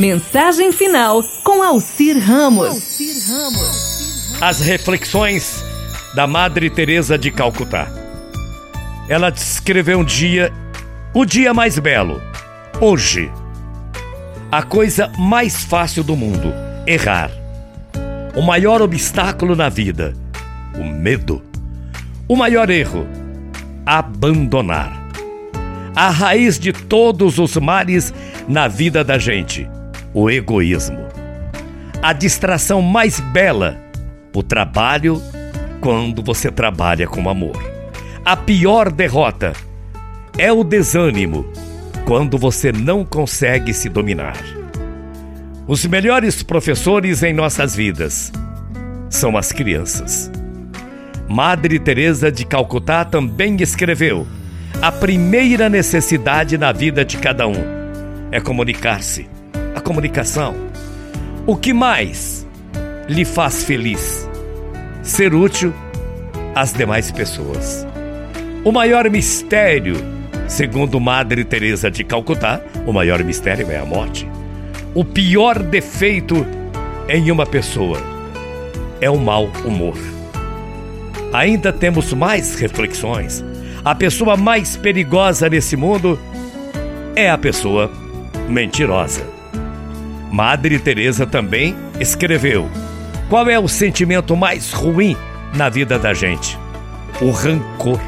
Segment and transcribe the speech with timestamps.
[0.00, 2.98] Mensagem final com Alcir Ramos.
[4.40, 5.62] As reflexões
[6.14, 7.86] da Madre Teresa de Calcutá.
[9.10, 10.50] Ela descreveu um dia,
[11.12, 12.18] o dia mais belo,
[12.80, 13.30] hoje.
[14.50, 16.50] A coisa mais fácil do mundo,
[16.86, 17.30] errar.
[18.34, 20.14] O maior obstáculo na vida,
[20.78, 21.42] o medo.
[22.26, 23.06] O maior erro,
[23.84, 24.98] abandonar.
[25.94, 28.14] A raiz de todos os males
[28.48, 29.68] na vida da gente
[30.12, 31.06] o egoísmo.
[32.02, 33.78] A distração mais bela,
[34.34, 35.20] o trabalho
[35.80, 37.58] quando você trabalha com amor.
[38.24, 39.52] A pior derrota
[40.38, 41.46] é o desânimo
[42.04, 44.36] quando você não consegue se dominar.
[45.66, 48.32] Os melhores professores em nossas vidas
[49.08, 50.30] são as crianças.
[51.28, 54.26] Madre Teresa de Calcutá também escreveu:
[54.82, 57.62] a primeira necessidade na vida de cada um
[58.32, 59.28] é comunicar-se
[59.74, 60.54] a comunicação.
[61.46, 62.46] O que mais
[63.08, 64.28] lhe faz feliz?
[65.02, 65.72] Ser útil
[66.54, 67.86] às demais pessoas.
[68.64, 69.96] O maior mistério,
[70.46, 74.28] segundo Madre Teresa de Calcutá, o maior mistério é a morte.
[74.94, 76.46] O pior defeito
[77.08, 77.98] em uma pessoa
[79.00, 79.96] é o mau humor.
[81.32, 83.44] Ainda temos mais reflexões.
[83.84, 86.18] A pessoa mais perigosa nesse mundo
[87.16, 87.90] é a pessoa
[88.48, 89.39] mentirosa.
[90.30, 92.68] Madre Teresa também escreveu:
[93.28, 95.16] Qual é o sentimento mais ruim
[95.54, 96.56] na vida da gente?
[97.20, 98.00] O rancor.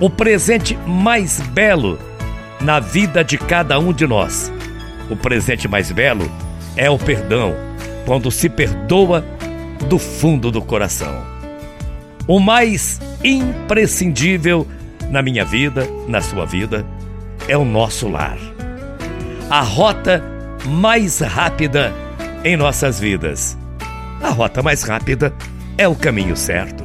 [0.00, 1.98] O presente mais belo
[2.60, 4.52] na vida de cada um de nós.
[5.10, 6.30] O presente mais belo
[6.76, 7.54] é o perdão,
[8.04, 9.24] quando se perdoa
[9.88, 11.24] do fundo do coração.
[12.26, 14.66] O mais imprescindível
[15.10, 16.84] na minha vida, na sua vida,
[17.48, 18.38] é o nosso lar.
[19.48, 20.35] A rota
[20.66, 21.92] mais rápida
[22.44, 23.56] em nossas vidas.
[24.22, 25.32] A rota mais rápida
[25.78, 26.84] é o caminho certo.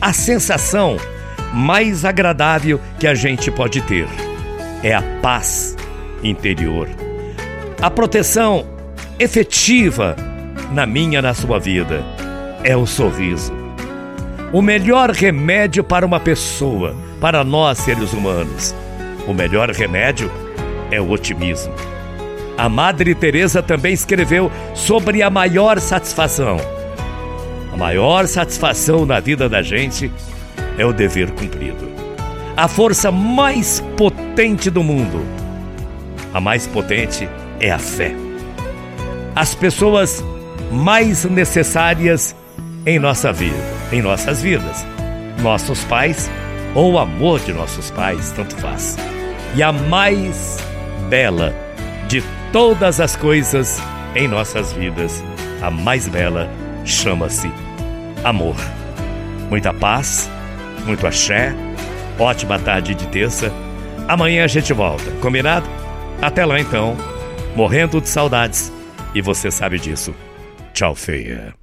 [0.00, 0.96] A sensação
[1.52, 4.08] mais agradável que a gente pode ter
[4.82, 5.76] é a paz
[6.22, 6.88] interior.
[7.80, 8.66] A proteção
[9.18, 10.16] efetiva
[10.72, 12.02] na minha, na sua vida,
[12.62, 13.52] é o sorriso.
[14.52, 18.74] O melhor remédio para uma pessoa, para nós seres humanos,
[19.26, 20.30] o melhor remédio
[20.90, 21.72] é o otimismo.
[22.56, 26.56] A Madre Teresa também escreveu sobre a maior satisfação.
[27.72, 30.10] A maior satisfação na vida da gente
[30.78, 31.92] é o dever cumprido.
[32.56, 35.20] A força mais potente do mundo,
[36.32, 37.28] a mais potente
[37.58, 38.14] é a fé.
[39.34, 40.24] As pessoas
[40.70, 42.36] mais necessárias
[42.86, 43.56] em nossa vida,
[43.90, 44.86] em nossas vidas,
[45.42, 46.30] nossos pais
[46.76, 48.96] ou o amor de nossos pais, tanto faz.
[49.56, 50.58] E a mais
[51.08, 51.52] bela
[52.06, 52.22] de
[52.54, 53.82] todas as coisas
[54.14, 55.24] em nossas vidas,
[55.60, 56.48] a mais bela
[56.84, 57.50] chama-se
[58.22, 58.54] amor.
[59.50, 60.30] Muita paz,
[60.84, 61.52] muito axé,
[62.16, 63.52] ótima tarde de terça.
[64.06, 65.68] Amanhã a gente volta, combinado?
[66.22, 66.96] Até lá então,
[67.56, 68.72] morrendo de saudades.
[69.12, 70.14] E você sabe disso.
[70.72, 71.54] Tchau, feia.